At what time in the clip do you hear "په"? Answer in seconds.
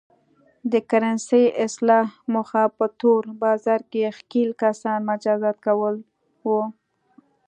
2.77-2.85